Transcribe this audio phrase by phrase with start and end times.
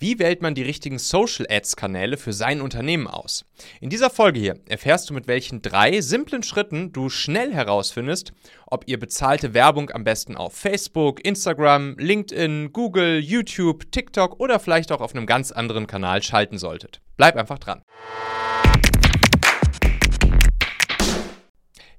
[0.00, 3.44] Wie wählt man die richtigen Social Ads Kanäle für sein Unternehmen aus?
[3.80, 8.32] In dieser Folge hier erfährst du, mit welchen drei simplen Schritten du schnell herausfindest,
[8.68, 14.92] ob ihr bezahlte Werbung am besten auf Facebook, Instagram, LinkedIn, Google, YouTube, TikTok oder vielleicht
[14.92, 17.00] auch auf einem ganz anderen Kanal schalten solltet.
[17.16, 17.82] Bleib einfach dran.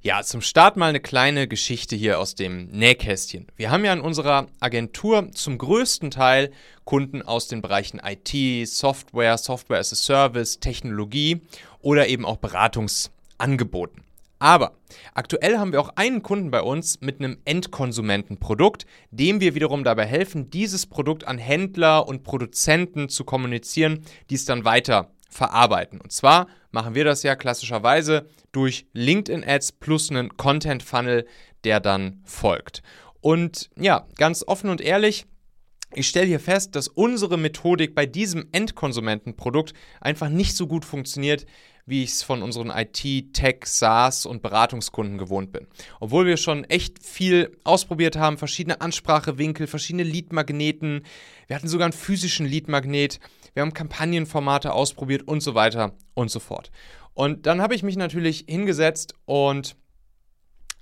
[0.02, 3.48] Ja, zum Start mal eine kleine Geschichte hier aus dem Nähkästchen.
[3.58, 6.52] Wir haben ja in unserer Agentur zum größten Teil
[6.86, 11.42] Kunden aus den Bereichen IT, Software, Software as a Service, Technologie
[11.82, 14.02] oder eben auch Beratungsangeboten.
[14.40, 14.78] Aber
[15.16, 20.06] aktuell haben wir auch einen Kunden bei uns mit einem Endkonsumentenprodukt, dem wir wiederum dabei
[20.06, 26.00] helfen, dieses Produkt an Händler und Produzenten zu kommunizieren, die es dann weiter verarbeiten.
[26.00, 31.26] Und zwar machen wir das ja klassischerweise durch LinkedIn-Ads plus einen Content-Funnel,
[31.64, 32.82] der dann folgt.
[33.22, 35.26] Und ja, ganz offen und ehrlich,
[35.94, 41.46] ich stelle hier fest, dass unsere Methodik bei diesem Endkonsumentenprodukt einfach nicht so gut funktioniert,
[41.90, 45.68] wie ich es von unseren IT, Tech, SaaS und Beratungskunden gewohnt bin.
[46.00, 51.04] Obwohl wir schon echt viel ausprobiert haben, verschiedene Ansprachewinkel, verschiedene Leadmagneten,
[51.48, 53.20] wir hatten sogar einen physischen Leadmagnet,
[53.54, 56.72] wir haben Kampagnenformate ausprobiert und so weiter und so fort.
[57.14, 59.76] Und dann habe ich mich natürlich hingesetzt und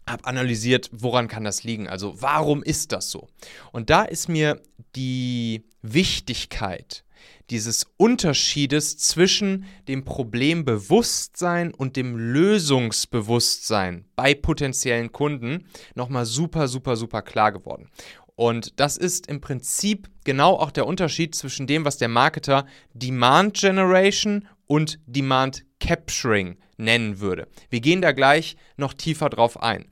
[0.08, 1.88] habe analysiert, woran kann das liegen?
[1.88, 3.28] Also warum ist das so?
[3.72, 4.62] Und da ist mir
[4.96, 7.04] die Wichtigkeit
[7.50, 17.22] dieses Unterschiedes zwischen dem Problembewusstsein und dem Lösungsbewusstsein bei potenziellen Kunden nochmal super, super, super
[17.22, 17.90] klar geworden.
[18.36, 23.56] Und das ist im Prinzip genau auch der Unterschied zwischen dem, was der Marketer Demand
[23.58, 27.48] Generation und Demand Capturing nennen würde.
[27.70, 29.86] Wir gehen da gleich noch tiefer drauf ein.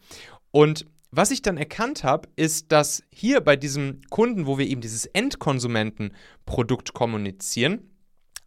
[0.51, 4.81] Und was ich dann erkannt habe, ist, dass hier bei diesem Kunden, wo wir eben
[4.81, 7.89] dieses Endkonsumentenprodukt kommunizieren,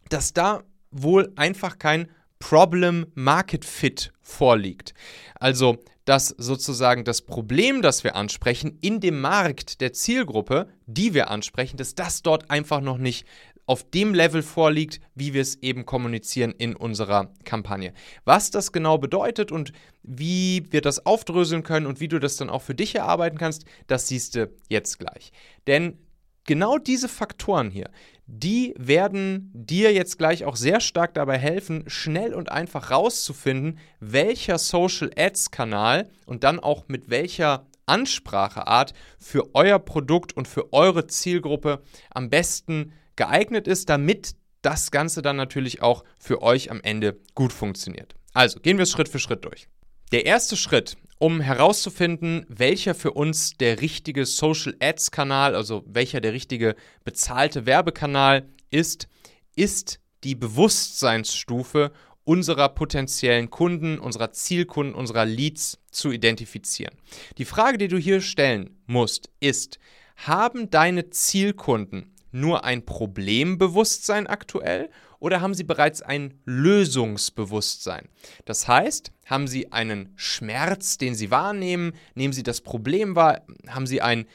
[0.09, 4.93] dass da wohl einfach kein Problem Market Fit vorliegt.
[5.35, 11.29] Also, dass sozusagen das Problem, das wir ansprechen, in dem Markt der Zielgruppe, die wir
[11.29, 13.27] ansprechen, dass das dort einfach noch nicht
[13.69, 17.93] auf dem Level vorliegt, wie wir es eben kommunizieren in unserer Kampagne.
[18.25, 22.49] Was das genau bedeutet und wie wir das aufdröseln können und wie du das dann
[22.49, 25.31] auch für dich erarbeiten kannst, das siehst du jetzt gleich.
[25.67, 25.99] Denn
[26.45, 27.91] genau diese Faktoren hier,
[28.25, 34.57] die werden dir jetzt gleich auch sehr stark dabei helfen, schnell und einfach rauszufinden, welcher
[34.57, 41.05] Social Ads Kanal und dann auch mit welcher Anspracheart für euer Produkt und für eure
[41.05, 47.19] Zielgruppe am besten geeignet ist, damit das Ganze dann natürlich auch für euch am Ende
[47.35, 48.15] gut funktioniert.
[48.33, 49.67] Also gehen wir es Schritt für Schritt durch.
[50.13, 56.21] Der erste Schritt, um herauszufinden, welcher für uns der richtige Social Ads Kanal, also welcher
[56.21, 59.09] der richtige bezahlte Werbekanal ist,
[59.53, 61.91] ist die Bewusstseinsstufe
[62.23, 66.95] unserer potenziellen Kunden, unserer Zielkunden, unserer Leads zu identifizieren.
[67.37, 69.77] Die Frage, die du hier stellen musst, ist,
[70.15, 78.09] haben deine Zielkunden nur ein Problembewusstsein aktuell oder haben Sie bereits ein Lösungsbewusstsein?
[78.45, 81.93] Das heißt, haben Sie einen Schmerz, den Sie wahrnehmen?
[82.15, 83.41] Nehmen Sie das Problem wahr?
[83.67, 84.25] Haben Sie ein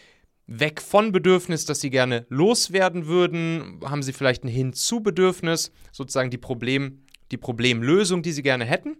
[0.46, 3.80] Weg von Bedürfnis, das Sie gerne loswerden würden?
[3.84, 8.98] Haben Sie vielleicht ein Hinzu-Bedürfnis, sozusagen die, Problem, die Problemlösung, die Sie gerne hätten?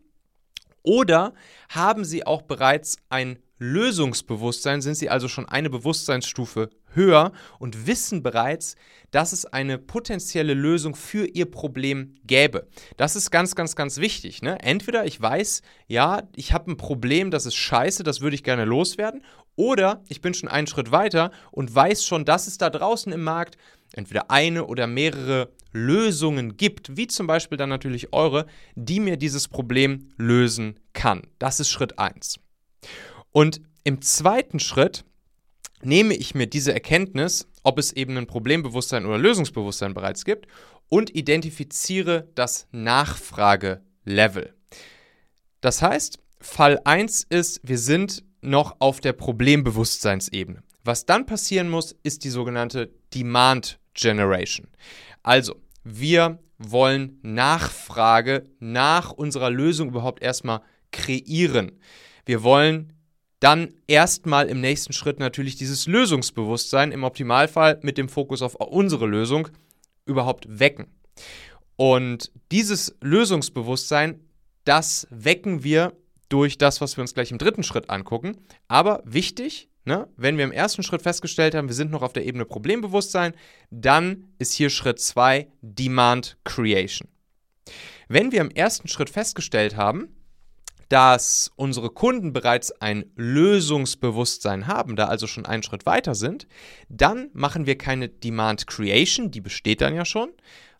[0.83, 1.35] Oder
[1.69, 8.23] haben Sie auch bereits ein Lösungsbewusstsein, sind Sie also schon eine Bewusstseinsstufe höher und wissen
[8.23, 8.77] bereits,
[9.11, 12.69] dass es eine potenzielle Lösung für ihr Problem gäbe.
[12.97, 14.43] Das ist ganz, ganz, ganz wichtig.
[14.43, 14.61] Ne?
[14.61, 18.65] Entweder ich weiß, ja, ich habe ein Problem, das ist scheiße, das würde ich gerne
[18.65, 19.23] loswerden,
[19.57, 23.23] oder ich bin schon einen Schritt weiter und weiß schon, dass es da draußen im
[23.23, 23.57] Markt
[23.93, 29.49] entweder eine oder mehrere Lösungen gibt, wie zum Beispiel dann natürlich eure, die mir dieses
[29.49, 31.23] Problem lösen kann.
[31.39, 32.41] Das ist Schritt 1.
[33.35, 35.05] Und im zweiten Schritt
[35.83, 40.47] nehme ich mir diese Erkenntnis, ob es eben ein Problembewusstsein oder Lösungsbewusstsein bereits gibt,
[40.89, 44.55] und identifiziere das Nachfragelevel.
[45.61, 50.63] Das heißt, Fall 1 ist, wir sind noch auf der Problembewusstseinsebene.
[50.85, 54.69] Was dann passieren muss, ist die sogenannte Demand Generation.
[55.25, 60.63] Also, wir wollen Nachfrage nach unserer Lösung überhaupt erstmal
[60.93, 61.81] kreieren.
[62.27, 62.93] Wir wollen
[63.41, 69.07] dann erstmal im nächsten Schritt natürlich dieses Lösungsbewusstsein, im Optimalfall mit dem Fokus auf unsere
[69.07, 69.49] Lösung,
[70.07, 70.87] überhaupt wecken.
[71.77, 74.21] Und dieses Lösungsbewusstsein,
[74.65, 75.93] das wecken wir
[76.29, 78.37] durch das, was wir uns gleich im dritten Schritt angucken.
[78.69, 80.09] Aber wichtig, Ne?
[80.17, 83.35] Wenn wir im ersten Schritt festgestellt haben, wir sind noch auf der Ebene Problembewusstsein,
[83.71, 87.09] dann ist hier Schritt 2 Demand Creation.
[88.09, 90.09] Wenn wir im ersten Schritt festgestellt haben,
[90.89, 96.47] dass unsere Kunden bereits ein Lösungsbewusstsein haben, da also schon einen Schritt weiter sind,
[96.89, 100.31] dann machen wir keine Demand Creation, die besteht dann ja schon,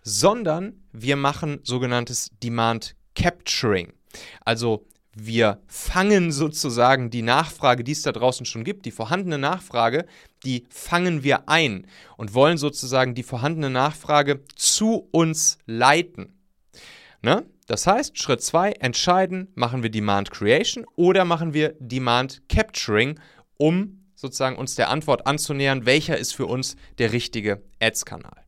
[0.03, 3.93] sondern wir machen sogenanntes Demand Capturing.
[4.45, 4.87] Also
[5.17, 10.07] wir fangen sozusagen die Nachfrage, die es da draußen schon gibt, die vorhandene Nachfrage,
[10.45, 11.87] die fangen wir ein
[12.17, 16.37] und wollen sozusagen die vorhandene Nachfrage zu uns leiten.
[17.23, 17.47] Ne?
[17.67, 23.19] Das heißt, Schritt 2, entscheiden, machen wir Demand Creation oder machen wir Demand Capturing,
[23.57, 28.45] um sozusagen uns der Antwort anzunähern, welcher ist für uns der richtige Ads-Kanal.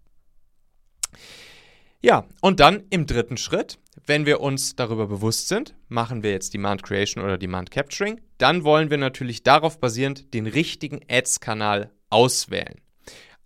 [2.02, 6.54] Ja, und dann im dritten Schritt, wenn wir uns darüber bewusst sind, machen wir jetzt
[6.54, 12.80] Demand Creation oder Demand Capturing, dann wollen wir natürlich darauf basierend den richtigen Ads-Kanal auswählen.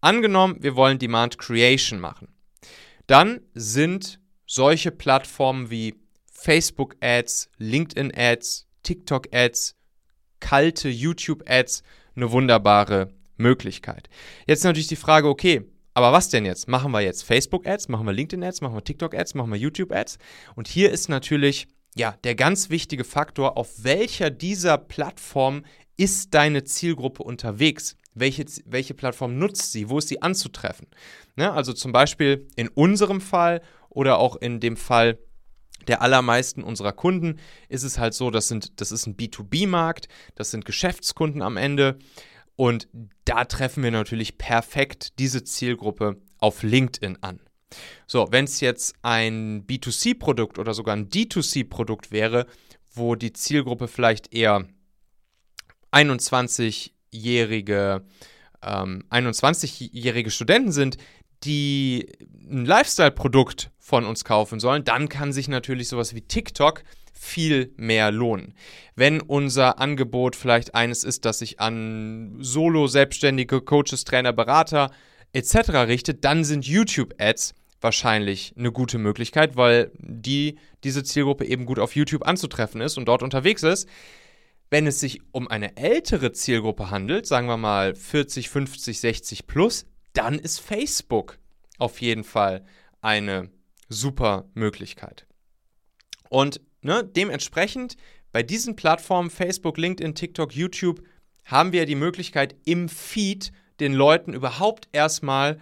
[0.01, 2.29] Angenommen, wir wollen Demand Creation machen.
[3.07, 4.21] Dann sind
[4.51, 5.95] solche Plattformen wie
[6.33, 9.77] Facebook Ads, LinkedIn Ads, TikTok Ads,
[10.41, 11.85] kalte YouTube Ads
[12.17, 14.09] eine wunderbare Möglichkeit.
[14.49, 15.63] Jetzt natürlich die Frage, okay,
[15.95, 16.67] aber was denn jetzt?
[16.67, 19.59] Machen wir jetzt Facebook Ads, machen wir LinkedIn Ads, machen wir TikTok Ads, machen wir
[19.59, 20.19] YouTube Ads?
[20.57, 25.65] Und hier ist natürlich ja, der ganz wichtige Faktor, auf welcher dieser Plattformen
[25.97, 27.97] ist deine Zielgruppe unterwegs?
[28.15, 29.89] Welche, welche Plattform nutzt sie?
[29.89, 30.89] Wo ist sie anzutreffen?
[31.37, 31.53] Ne?
[31.53, 35.19] Also zum Beispiel in unserem Fall oder auch in dem Fall
[35.89, 37.39] der allermeisten unserer Kunden
[37.69, 41.99] ist es halt so, das, sind, das ist ein B2B-Markt, das sind Geschäftskunden am Ende
[42.57, 42.89] und
[43.25, 47.41] da treffen wir natürlich perfekt diese Zielgruppe auf LinkedIn an.
[48.07, 52.47] So, wenn es jetzt ein B2C-Produkt oder sogar ein D2C-Produkt wäre,
[52.93, 54.67] wo die Zielgruppe vielleicht eher
[55.93, 58.05] 21-jährige
[58.63, 60.97] ähm, 21-jährige Studenten sind,
[61.45, 62.07] die
[62.51, 66.83] ein Lifestyle-Produkt von uns kaufen sollen, dann kann sich natürlich sowas wie TikTok
[67.13, 68.55] viel mehr lohnen.
[68.97, 74.91] Wenn unser Angebot vielleicht eines ist, das sich an Solo-Selbstständige, Coaches, Trainer, Berater
[75.33, 75.71] etc.
[75.87, 81.95] richtet, dann sind YouTube-Ads wahrscheinlich eine gute Möglichkeit, weil die, diese Zielgruppe eben gut auf
[81.95, 83.89] YouTube anzutreffen ist und dort unterwegs ist.
[84.71, 89.87] Wenn es sich um eine ältere Zielgruppe handelt, sagen wir mal 40, 50, 60 plus,
[90.13, 91.39] dann ist Facebook
[91.79, 92.65] auf jeden Fall
[93.01, 93.51] eine
[93.89, 95.27] super Möglichkeit.
[96.29, 97.97] Und ne, dementsprechend
[98.33, 101.03] bei diesen Plattformen Facebook, LinkedIn, TikTok, YouTube
[101.45, 105.59] haben wir die Möglichkeit im Feed den Leuten überhaupt erstmal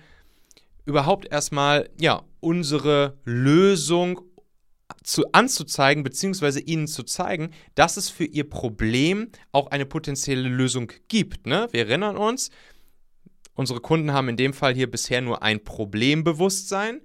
[0.85, 4.23] überhaupt erstmal ja unsere Lösung
[5.03, 6.61] zu, anzuzeigen bzw.
[6.61, 11.47] ihnen zu zeigen, dass es für ihr Problem auch eine potenzielle Lösung gibt.
[11.47, 11.69] Ne?
[11.73, 12.50] Wir erinnern uns,
[13.58, 17.00] Unsere Kunden haben in dem Fall hier bisher nur ein Problembewusstsein.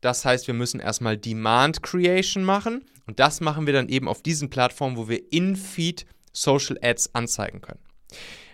[0.00, 4.22] Das heißt, wir müssen erstmal Demand Creation machen und das machen wir dann eben auf
[4.22, 7.80] diesen Plattformen, wo wir in-Feed Social Ads anzeigen können.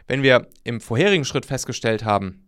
[0.09, 2.45] Wenn wir im vorherigen Schritt festgestellt haben,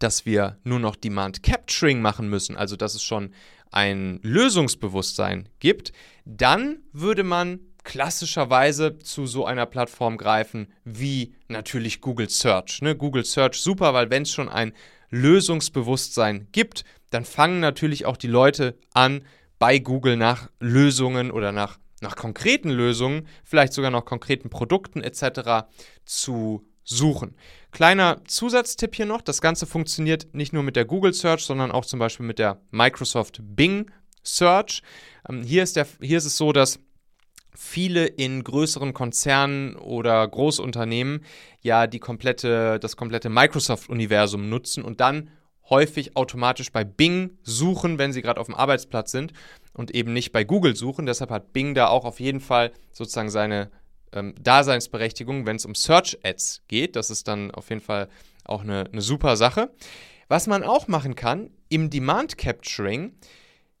[0.00, 3.32] dass wir nur noch Demand Capturing machen müssen, also dass es schon
[3.70, 5.92] ein Lösungsbewusstsein gibt,
[6.24, 12.82] dann würde man klassischerweise zu so einer Plattform greifen wie natürlich Google Search.
[12.82, 12.96] Ne?
[12.96, 14.72] Google Search super, weil wenn es schon ein
[15.10, 19.22] Lösungsbewusstsein gibt, dann fangen natürlich auch die Leute an,
[19.60, 25.68] bei Google nach Lösungen oder nach, nach konkreten Lösungen, vielleicht sogar nach konkreten Produkten etc.
[26.04, 27.36] zu suchen.
[27.70, 31.86] Kleiner Zusatztipp hier noch, das Ganze funktioniert nicht nur mit der Google Search, sondern auch
[31.86, 33.90] zum Beispiel mit der Microsoft Bing
[34.24, 34.82] Search.
[35.28, 36.80] Ähm, hier, ist der, hier ist es so, dass
[37.56, 41.24] viele in größeren Konzernen oder Großunternehmen
[41.62, 45.30] ja die komplette, das komplette Microsoft-Universum nutzen und dann
[45.68, 49.32] häufig automatisch bei Bing suchen, wenn sie gerade auf dem Arbeitsplatz sind
[49.72, 51.06] und eben nicht bei Google suchen.
[51.06, 53.70] Deshalb hat Bing da auch auf jeden Fall sozusagen seine
[54.12, 56.94] ähm, Daseinsberechtigung, wenn es um Search Ads geht.
[56.94, 58.08] Das ist dann auf jeden Fall
[58.44, 59.70] auch eine, eine super Sache.
[60.28, 63.14] Was man auch machen kann im Demand Capturing,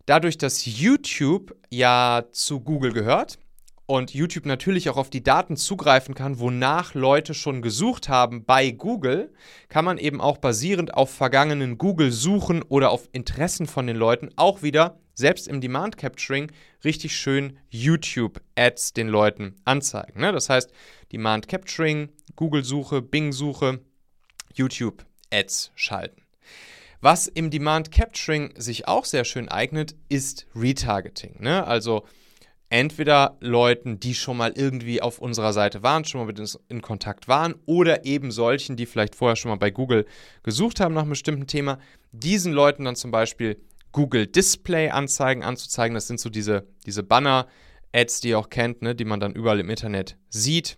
[0.06, 3.38] dadurch, dass YouTube ja zu Google gehört,
[3.86, 8.72] und YouTube natürlich auch auf die Daten zugreifen kann, wonach Leute schon gesucht haben bei
[8.72, 9.32] Google,
[9.68, 14.62] kann man eben auch basierend auf vergangenen Google-Suchen oder auf Interessen von den Leuten auch
[14.62, 16.50] wieder, selbst im Demand Capturing,
[16.84, 20.20] richtig schön YouTube-Ads den Leuten anzeigen.
[20.20, 20.32] Ne?
[20.32, 20.72] Das heißt,
[21.12, 23.80] Demand Capturing, Google-Suche, Bing-Suche,
[24.54, 26.22] YouTube-Ads schalten.
[27.00, 31.36] Was im Demand Capturing sich auch sehr schön eignet, ist Retargeting.
[31.40, 31.64] Ne?
[31.64, 32.04] Also
[32.68, 36.82] entweder Leuten, die schon mal irgendwie auf unserer Seite waren, schon mal mit uns in
[36.82, 40.06] Kontakt waren, oder eben solchen, die vielleicht vorher schon mal bei Google
[40.42, 41.78] gesucht haben nach einem bestimmten Thema,
[42.12, 43.56] diesen Leuten dann zum Beispiel
[43.92, 45.94] Google Display Anzeigen anzuzeigen.
[45.94, 49.60] Das sind so diese, diese Banner-Ads, die ihr auch kennt, ne, die man dann überall
[49.60, 50.76] im Internet sieht.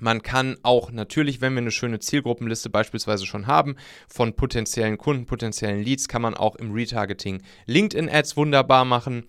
[0.00, 3.76] Man kann auch natürlich, wenn wir eine schöne Zielgruppenliste beispielsweise schon haben,
[4.08, 9.26] von potenziellen Kunden, potenziellen Leads, kann man auch im Retargeting LinkedIn-Ads wunderbar machen.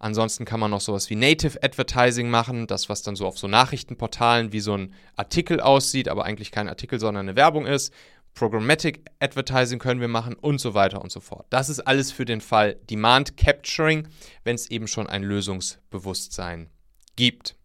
[0.00, 3.48] Ansonsten kann man noch sowas wie Native Advertising machen, das was dann so auf so
[3.48, 7.92] Nachrichtenportalen wie so ein Artikel aussieht, aber eigentlich kein Artikel, sondern eine Werbung ist.
[8.34, 11.46] Programmatic Advertising können wir machen und so weiter und so fort.
[11.50, 14.06] Das ist alles für den Fall Demand Capturing,
[14.44, 16.70] wenn es eben schon ein Lösungsbewusstsein
[17.16, 17.56] gibt.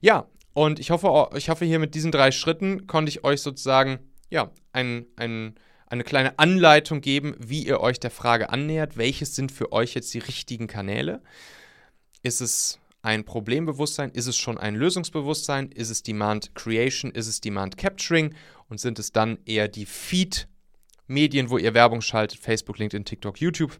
[0.00, 3.98] Ja, und ich hoffe, ich hoffe, hier mit diesen drei Schritten konnte ich euch sozusagen
[4.30, 5.56] ja, ein, ein,
[5.86, 10.14] eine kleine Anleitung geben, wie ihr euch der Frage annähert, welches sind für euch jetzt
[10.14, 11.22] die richtigen Kanäle.
[12.22, 14.10] Ist es ein Problembewusstsein?
[14.10, 15.70] Ist es schon ein Lösungsbewusstsein?
[15.72, 17.10] Ist es Demand Creation?
[17.10, 18.34] Ist es Demand Capturing?
[18.68, 23.78] Und sind es dann eher die Feed-Medien, wo ihr Werbung schaltet, Facebook, LinkedIn, TikTok, YouTube?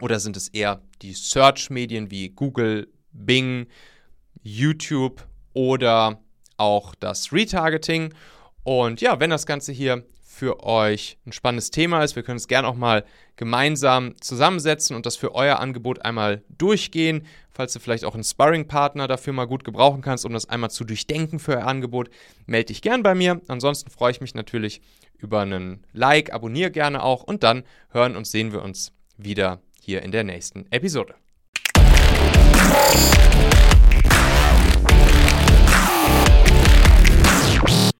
[0.00, 3.68] Oder sind es eher die Search-Medien wie Google, Bing,
[4.42, 6.20] YouTube oder
[6.56, 8.14] auch das Retargeting.
[8.64, 12.48] Und ja, wenn das Ganze hier für euch ein spannendes Thema ist, wir können es
[12.48, 13.04] gerne auch mal
[13.36, 19.08] gemeinsam zusammensetzen und das für euer Angebot einmal durchgehen, falls du vielleicht auch einen Sparring-Partner
[19.08, 22.08] dafür mal gut gebrauchen kannst, um das einmal zu durchdenken für euer Angebot,
[22.46, 23.40] melde dich gern bei mir.
[23.48, 24.80] Ansonsten freue ich mich natürlich
[25.18, 30.02] über einen Like, abonniere gerne auch und dann hören und sehen wir uns wieder hier
[30.02, 31.14] in der nächsten Episode.